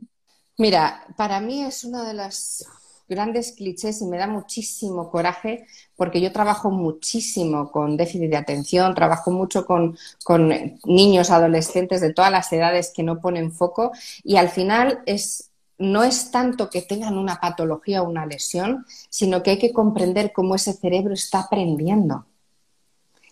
[0.56, 2.64] Mira, para mí es una de las
[3.08, 8.94] grandes clichés y me da muchísimo coraje porque yo trabajo muchísimo con déficit de atención,
[8.94, 10.48] trabajo mucho con, con
[10.84, 16.04] niños, adolescentes de todas las edades que no ponen foco y al final es no
[16.04, 20.54] es tanto que tengan una patología o una lesión, sino que hay que comprender cómo
[20.54, 22.26] ese cerebro está aprendiendo.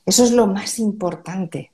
[0.04, 1.70] Eso es lo más importante.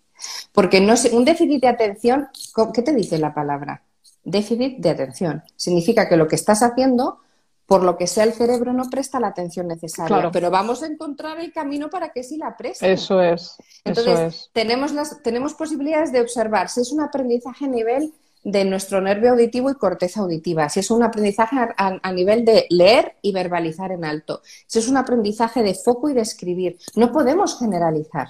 [0.53, 2.29] Porque no un déficit de atención,
[2.75, 3.83] ¿qué te dice la palabra?
[4.25, 5.43] Déficit de atención.
[5.57, 7.21] Significa que lo que estás haciendo,
[7.67, 10.31] por lo que sea el cerebro, no presta la atención necesaria.
[10.33, 12.93] Pero vamos a encontrar el camino para que sí la preste.
[12.93, 13.57] Eso es.
[13.85, 18.13] Entonces, Tenemos, las, tenemos posibilidades de observar si es un aprendizaje a nivel
[18.45, 23.17] de nuestro nervio auditivo y corteza auditiva, si es un aprendizaje a, nivel de leer
[23.23, 26.79] y verbalizar en alto, si es un aprendizaje de foco y de escribir.
[26.95, 28.29] No podemos generalizar.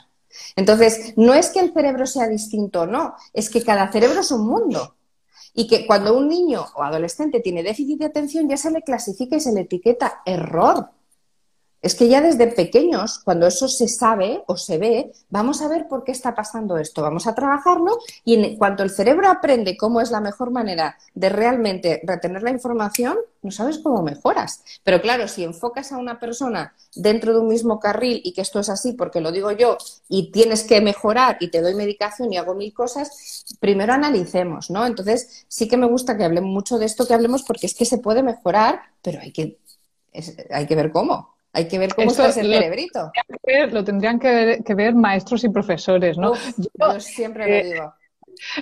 [0.57, 4.47] Entonces, no es que el cerebro sea distinto, no, es que cada cerebro es un
[4.47, 4.95] mundo.
[5.55, 9.37] Y que cuando un niño o adolescente tiene déficit de atención ya se le clasifica
[9.37, 10.91] y se le etiqueta error.
[11.81, 15.87] Es que ya desde pequeños, cuando eso se sabe o se ve, vamos a ver
[15.87, 20.01] por qué está pasando esto, vamos a trabajarlo y en cuanto el cerebro aprende cómo
[20.01, 24.65] es la mejor manera de realmente retener la información, no sabes cómo mejoras.
[24.83, 28.59] Pero claro, si enfocas a una persona dentro de un mismo carril y que esto
[28.59, 32.39] es así porque lo digo yo y tienes que mejorar y te doy medicación y
[32.39, 34.85] hago mil cosas, primero analicemos, ¿no?
[34.85, 37.85] Entonces sí que me gusta que hablemos mucho de esto que hablemos porque es que
[37.85, 39.59] se puede mejorar, pero hay que,
[40.51, 41.38] hay que ver cómo.
[41.53, 43.11] Hay que ver cómo está ese cerebrito.
[43.71, 46.35] lo tendrían que ver, maestros y profesores, ¿no?
[46.57, 47.95] yo, siempre lo eh, digo.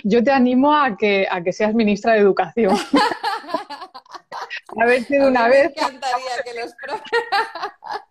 [0.03, 2.75] Yo te animo a que, a que seas ministra de Educación.
[4.81, 5.71] a ver si de una vez.
[5.75, 6.75] Me encantaría que los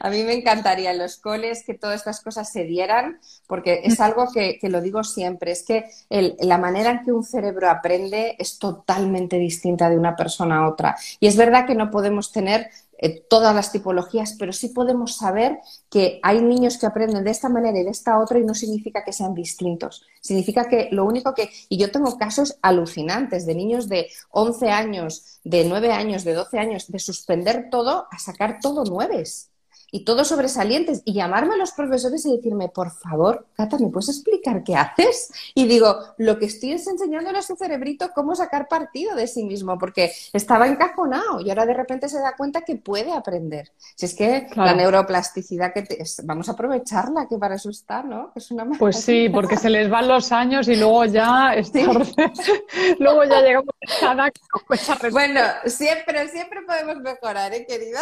[0.00, 4.00] A mí me encantaría en los coles que todas estas cosas se dieran, porque es
[4.00, 8.58] algo que, lo digo siempre, es que la manera en que un cerebro aprende es
[8.58, 10.96] totalmente distinta de una persona a otra.
[11.18, 15.58] Y es verdad que no podemos tener eh, todas las tipologías, pero sí podemos saber
[15.88, 19.04] que hay niños que aprenden de esta manera y de esta otra y no significa
[19.04, 20.04] que sean distintos.
[20.20, 21.50] Significa que lo único que...
[21.68, 26.58] Y yo tengo casos alucinantes de niños de 11 años, de 9 años, de 12
[26.58, 29.50] años, de suspender todo a sacar todo nueves
[29.90, 34.08] y todos sobresalientes y llamarme a los profesores y decirme, por favor, Cata, ¿me puedes
[34.08, 35.30] explicar qué haces?
[35.54, 39.44] Y digo, lo que estoy es enseñándole a su cerebrito cómo sacar partido de sí
[39.44, 43.70] mismo, porque estaba encajonado y ahora de repente se da cuenta que puede aprender.
[43.94, 45.86] Si es que la neuroplasticidad que
[46.24, 48.32] vamos a aprovecharla, que para eso está, ¿no?
[48.34, 51.54] Es una Pues sí, porque se les van los años y luego ya
[52.98, 58.00] luego ya llegamos a Bueno, siempre, siempre podemos mejorar, ¿eh, querida?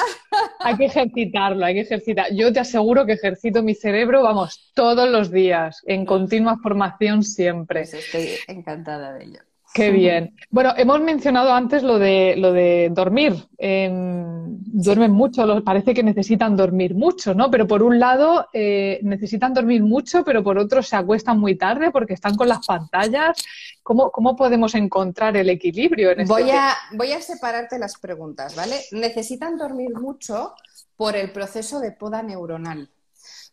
[0.60, 2.28] Hay que ejercitarlo, hay ejercita.
[2.30, 7.80] Yo te aseguro que ejercito mi cerebro, vamos, todos los días, en continua formación siempre.
[7.80, 9.40] Pues estoy encantada de ello.
[9.76, 10.34] Qué bien.
[10.50, 13.34] Bueno, hemos mencionado antes lo de, lo de dormir.
[13.58, 17.50] Em, duermen mucho, parece que necesitan dormir mucho, ¿no?
[17.50, 21.90] Pero por un lado eh, necesitan dormir mucho, pero por otro se acuestan muy tarde
[21.90, 23.36] porque están con las pantallas.
[23.82, 28.56] ¿Cómo, cómo podemos encontrar el equilibrio en este voy a, voy a separarte las preguntas,
[28.56, 28.76] ¿vale?
[28.92, 30.54] Necesitan dormir mucho
[30.96, 32.90] por el proceso de poda neuronal.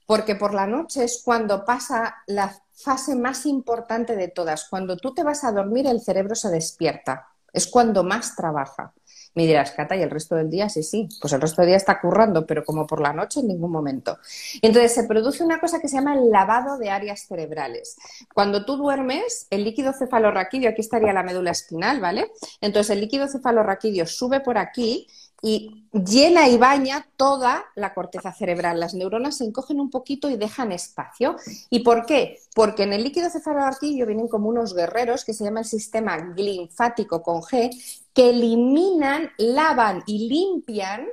[0.05, 4.67] Porque por la noche es cuando pasa la fase más importante de todas.
[4.69, 7.27] Cuando tú te vas a dormir, el cerebro se despierta.
[7.53, 8.93] Es cuando más trabaja.
[9.35, 10.69] Me dirás, Cata, ¿y el resto del día?
[10.69, 13.47] Sí, sí, pues el resto del día está currando, pero como por la noche en
[13.47, 14.19] ningún momento.
[14.61, 17.95] Entonces se produce una cosa que se llama el lavado de áreas cerebrales.
[18.33, 22.31] Cuando tú duermes, el líquido cefalorraquídeo, aquí estaría la médula espinal, ¿vale?
[22.61, 25.07] Entonces el líquido cefalorraquídeo sube por aquí
[25.45, 28.79] y llena y baña toda la corteza cerebral.
[28.79, 31.35] Las neuronas se encogen un poquito y dejan espacio.
[31.69, 32.39] ¿Y por qué?
[32.55, 37.21] Porque en el líquido cefalorraquídeo vienen como unos guerreros que se llama el sistema linfático
[37.21, 37.69] con G,
[38.13, 41.07] que eliminan, lavan y limpian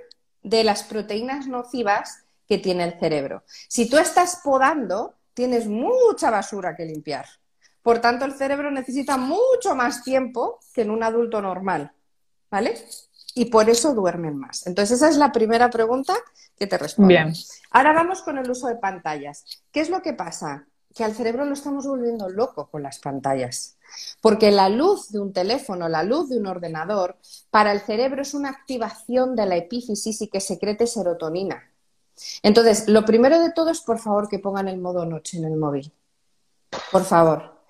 [0.45, 3.43] de las proteínas nocivas que tiene el cerebro.
[3.69, 7.27] Si tú estás podando, tienes mucha basura que limpiar.
[7.83, 11.93] Por tanto, el cerebro necesita mucho más tiempo que en un adulto normal.
[12.49, 12.77] ¿Vale?
[13.35, 14.67] Y por eso duermen más.
[14.67, 16.15] Entonces, esa es la primera pregunta
[16.57, 17.09] que te respondo.
[17.09, 17.33] Bien.
[17.71, 19.45] Ahora vamos con el uso de pantallas.
[19.73, 20.67] ¿Qué es lo que pasa?
[20.95, 23.77] que al cerebro lo estamos volviendo loco con las pantallas.
[24.21, 27.17] Porque la luz de un teléfono, la luz de un ordenador,
[27.51, 31.63] para el cerebro es una activación de la epífisis y que secrete serotonina.
[32.43, 35.57] Entonces, lo primero de todo es, por favor, que pongan el modo noche en el
[35.57, 35.93] móvil.
[36.93, 37.61] Por favor.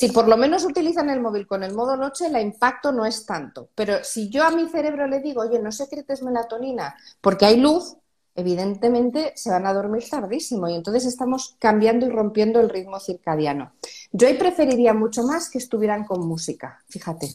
[0.00, 3.26] Si por lo menos utilizan el móvil con el modo noche, el impacto no es
[3.26, 3.68] tanto.
[3.74, 7.98] Pero si yo a mi cerebro le digo, oye, no secretes melatonina porque hay luz,
[8.34, 13.72] evidentemente se van a dormir tardísimo y entonces estamos cambiando y rompiendo el ritmo circadiano.
[14.10, 17.34] Yo ahí preferiría mucho más que estuvieran con música, fíjate.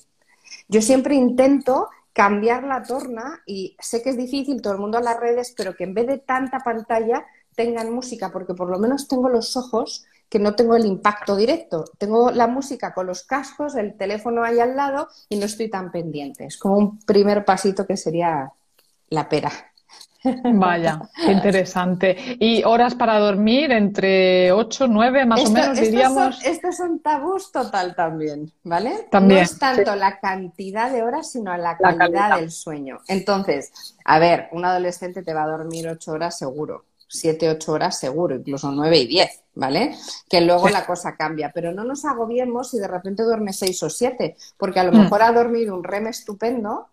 [0.67, 5.01] Yo siempre intento cambiar la torna y sé que es difícil, todo el mundo a
[5.01, 9.07] las redes, pero que en vez de tanta pantalla tengan música, porque por lo menos
[9.07, 11.85] tengo los ojos que no tengo el impacto directo.
[11.97, 15.91] Tengo la música con los cascos, el teléfono ahí al lado y no estoy tan
[15.91, 16.45] pendiente.
[16.45, 18.51] Es como un primer pasito que sería
[19.09, 19.51] la pera.
[20.43, 22.37] Vaya, qué interesante.
[22.39, 23.71] ¿Y horas para dormir?
[23.71, 26.43] ¿Entre 8, 9 más o menos diríamos?
[26.43, 29.07] estos son tabús total también, ¿vale?
[29.11, 32.99] También, no es tanto la cantidad de horas, sino la calidad, del sueño.
[33.07, 37.99] Entonces, a ver, un adolescente te va a dormir 8 horas seguro, 7, 8 horas
[37.99, 39.95] seguro, incluso 9 y 10, ¿vale?
[40.29, 43.89] Que luego la cosa cambia, pero no nos agobiemos si de repente duerme 6 o
[43.89, 44.97] 7, porque a lo mm.
[44.97, 46.87] mejor ha dormido un REM estupendo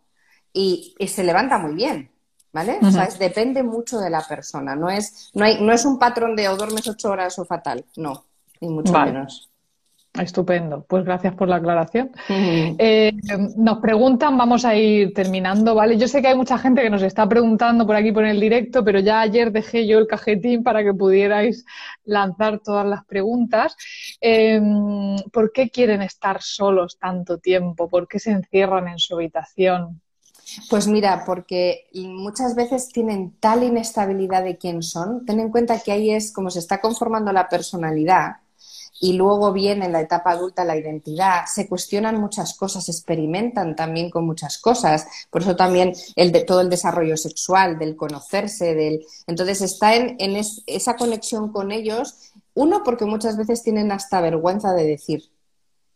[0.53, 2.11] y se levanta muy bien,
[2.53, 2.79] ¿vale?
[2.83, 4.77] O sea, depende mucho de la persona.
[4.77, 7.85] No es, no, hay, no es un patrón de o duermes ocho horas o fatal.
[7.97, 8.25] No,
[8.61, 9.52] ni mucho menos.
[10.15, 12.11] Estupendo, pues gracias por la aclaración.
[12.29, 13.13] Eh,
[13.57, 15.97] nos preguntan, vamos a ir terminando, ¿vale?
[15.97, 18.85] Yo sé que hay mucha gente que nos está preguntando por aquí por el directo,
[18.85, 21.65] pero ya ayer dejé yo el cajetín para que pudierais
[22.05, 23.75] lanzar todas las preguntas.
[24.21, 27.89] Em, ¿Por qué quieren estar solos tanto tiempo?
[27.89, 30.03] ¿Por qué se encierran en su habitación?
[30.69, 35.25] Pues mira, porque muchas veces tienen tal inestabilidad de quién son.
[35.25, 38.43] Ten en cuenta que ahí es como se está conformando la personalidad
[39.03, 44.11] y luego viene en la etapa adulta la identidad, se cuestionan muchas cosas, experimentan también
[44.11, 45.09] con muchas cosas.
[45.29, 49.05] Por eso también el de, todo el desarrollo sexual, del conocerse, del...
[49.27, 54.73] Entonces está en, en esa conexión con ellos, uno porque muchas veces tienen hasta vergüenza
[54.73, 55.33] de decir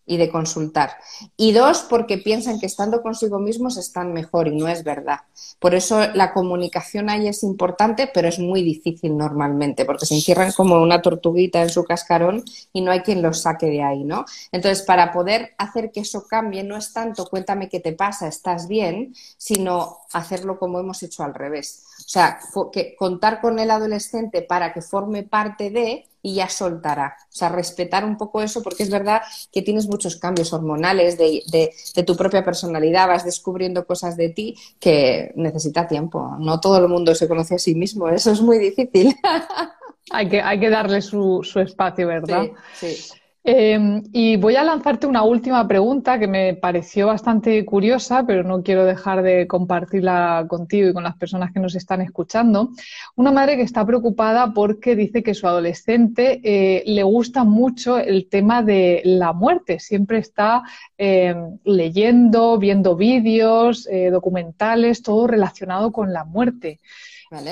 [0.07, 0.92] y de consultar.
[1.37, 5.21] Y dos, porque piensan que estando consigo mismos están mejor y no es verdad.
[5.59, 10.53] Por eso la comunicación ahí es importante, pero es muy difícil normalmente, porque se encierran
[10.53, 14.25] como una tortuguita en su cascarón y no hay quien los saque de ahí, ¿no?
[14.53, 18.69] Entonces, para poder hacer que eso cambie, no es tanto cuéntame qué te pasa, estás
[18.69, 21.85] bien, sino hacerlo como hemos hecho al revés.
[22.07, 22.38] O sea,
[22.73, 27.16] que contar con el adolescente para que forme parte de y ya soltará.
[27.21, 31.42] O sea, respetar un poco eso porque es verdad que tienes muchos cambios hormonales de,
[31.51, 36.37] de, tu propia personalidad, vas descubriendo cosas de ti que necesita tiempo.
[36.38, 39.14] No todo el mundo se conoce a sí mismo, eso es muy difícil.
[40.11, 42.47] hay, que, hay que darle su, su espacio, ¿verdad?
[42.75, 43.12] Sí, sí.
[43.48, 48.64] Em, y voy a lanzarte una última pregunta que me pareció bastante curiosa, pero no
[48.64, 52.70] quiero dejar de compartirla contigo y con las personas que nos están escuchando.
[53.14, 58.28] Una madre que está preocupada porque dice que su adolescente eh, le gusta mucho el
[58.28, 59.78] tema de la muerte.
[59.78, 60.64] Siempre está
[60.98, 66.80] em, leyendo, viendo vídeos, eh, documentales, todo relacionado con la muerte.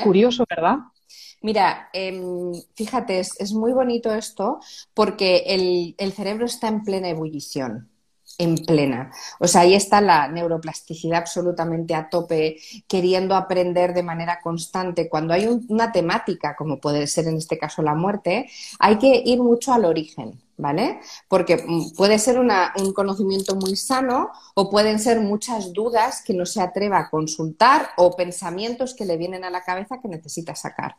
[0.02, 0.78] Curioso, ¿verdad?
[1.44, 4.60] Mira, em, fíjate, es, muy bonito esto
[4.94, 5.44] porque
[5.98, 7.90] el, cerebro está en plena ebullición
[8.38, 9.12] en plena.
[9.38, 12.56] O sea, ahí está la neuroplasticidad absolutamente a tope,
[12.88, 15.08] queriendo aprender de manera constante.
[15.10, 19.38] Cuando hay una temática, como puede ser en este caso la muerte, hay que ir
[19.40, 20.40] mucho al origen.
[20.56, 21.00] ¿Vale?
[21.28, 26.46] Porque mm, puede ser un conocimiento muy sano o pueden ser muchas dudas que no
[26.46, 30.96] se atreva a consultar o pensamientos que le vienen a la cabeza que necesita sacar.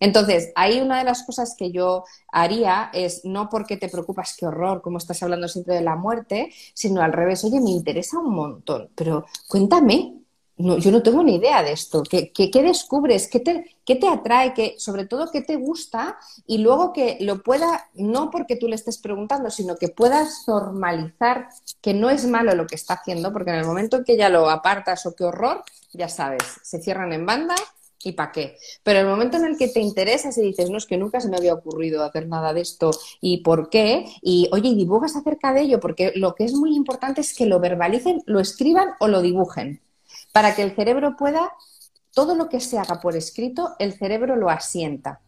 [0.00, 4.46] Entonces, ahí una de las cosas que yo haría es no porque te preocupas, qué
[4.46, 8.34] horror, como estás hablando siempre de la muerte, sino al revés, oye, me interesa un
[8.34, 10.17] montón, pero cuéntame,
[10.58, 12.02] no, yo no tengo ni idea de esto.
[12.02, 13.28] ¿Qué, descubres?
[13.28, 14.54] ¿Qué te, ¿Qué te, atrae?
[14.54, 16.18] ¿Qué, sobre todo, ¿qué te gusta?
[16.46, 21.48] Y luego que lo pueda, no porque tú le estés preguntando, sino que puedas normalizar
[21.80, 24.28] que no es malo lo que está haciendo, porque en el momento en que ya
[24.28, 27.54] lo apartas o qué horror, ya sabes, se cierran en banda
[28.02, 28.56] y para qué.
[28.82, 31.28] Pero el momento en el que te interesas y dices, no, es que nunca se
[31.28, 32.90] me había ocurrido hacer nada de esto
[33.20, 36.74] y por qué, y oye, y dibujas acerca de ello, porque lo que es muy
[36.74, 39.80] importante es que lo verbalicen, lo escriban o lo dibujen
[40.38, 41.50] para que el cerebro pueda,
[42.14, 45.18] todo lo que se haga por escrito, el cerebro lo asienta.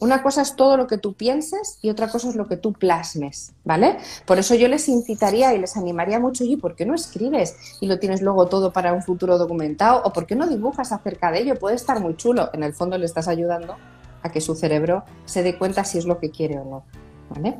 [0.00, 2.72] Una cosa es todo lo que tú pienses y otra cosa es lo que tú
[2.72, 3.98] plasmes, ¿vale?
[4.24, 7.88] Por eso yo les incitaría y les animaría mucho, y ¿por qué no escribes y
[7.88, 10.00] lo tienes luego todo para un futuro documentado?
[10.02, 11.56] ¿O por qué no dibujas acerca de ello?
[11.56, 12.48] Puede estar muy chulo.
[12.54, 13.76] En el fondo le estás ayudando
[14.22, 16.84] a que su cerebro se dé cuenta si es lo que quiere o no.
[17.28, 17.54] ¿vale?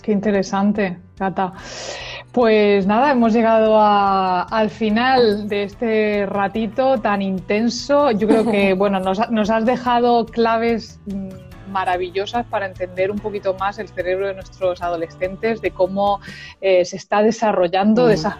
[0.00, 1.52] Qué interesante, Cata.
[2.32, 8.10] Pues nada, hemos llegado al final de este ratito tan intenso.
[8.10, 13.78] Yo creo que, bueno, nos, has dejado claves mm, maravillosas para entender un poquito más
[13.78, 16.20] el cerebro de nuestros adolescentes, de cómo
[16.62, 18.18] eh, se está desarrollando de mm.
[18.18, 18.36] esas,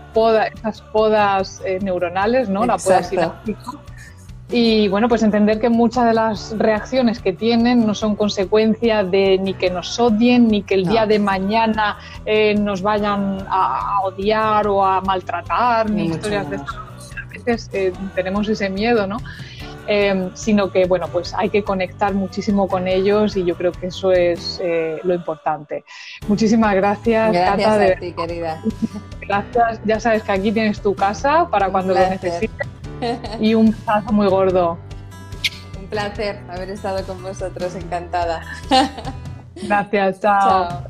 [0.55, 2.65] esas podas eh, neuronales, ¿no?
[2.65, 3.73] La poda sináptica
[4.53, 9.39] y bueno, pues entender que muchas de las reacciones que tienen no son consecuencia de
[9.39, 14.67] ni que nos odien, ni que el día de mañana eh, nos vayan a, odiar
[14.69, 16.77] o a maltratar, ni, historias de estas.
[16.77, 19.17] A veces eh, tenemos ese miedo, ¿no?
[19.87, 23.87] Em, sino que bueno, pues hay que conectar muchísimo con ellos y yo creo que
[23.87, 25.85] eso es eh, lo importante.
[26.29, 28.63] Muchísimas gracias, gracias a ti, querida.
[29.21, 32.69] Gracias, ya sabes que aquí tienes tu casa para cuando lo necesites
[33.41, 34.79] y un besazo muy gordo.
[35.79, 38.43] Un placer haber estado con vosotros, encantada.
[39.57, 40.85] Gracias, chao.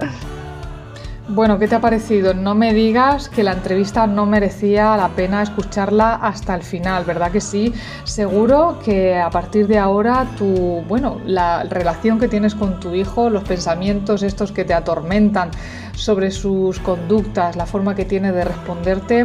[1.29, 2.35] Bueno, ¿qué te ha parecido?
[2.35, 7.31] No me digas que la entrevista no merecía la pena escucharla hasta el final, ¿verdad
[7.31, 7.73] que sí?
[8.03, 13.31] Seguro que a partir de ahora tu, bueno, la relación que tienes con tu hijo,
[13.31, 15.53] los pensamientos estos que te atormentan
[15.95, 19.25] sobre sus conductas, la forma que tiene de responderte,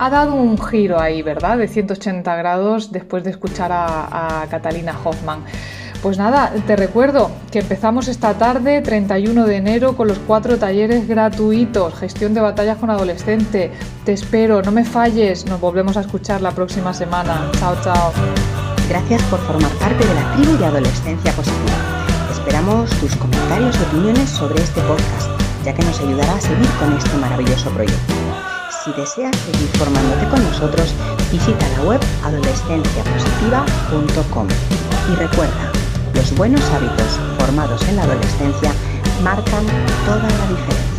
[0.00, 1.58] ha dado un giro ahí, ¿verdad?
[1.58, 5.44] De 180 grados después de escuchar a, Catalina Hoffman.
[6.02, 11.06] Pues nada, te recuerdo que empezamos esta tarde, 31 de enero, con los cuatro talleres
[11.06, 13.70] gratuitos, gestión de batallas con adolescente.
[14.06, 17.50] Te espero, no me falles, nos volvemos a escuchar la próxima semana.
[17.58, 18.12] Chao, chao.
[18.88, 21.76] Gracias por formar parte de la tribu de Adolescencia Positiva.
[22.32, 25.28] Esperamos tus comentarios y opiniones sobre este podcast,
[25.62, 28.19] ya que nos ayudará a seguir con este maravilloso proyecto.
[28.84, 30.94] Si deseas seguir formándote con nosotros,
[31.30, 34.48] visita la web adolescenciapositiva.com.
[35.12, 35.70] Y recuerda,
[36.14, 38.72] los buenos hábitos formados en la adolescencia
[39.22, 39.66] marcan
[40.06, 40.89] toda la diferencia.